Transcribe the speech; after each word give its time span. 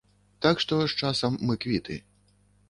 Так 0.45 0.63
што 0.63 0.79
з 0.83 0.97
часам 1.03 1.37
мы 1.51 1.59
квіты. 1.67 1.99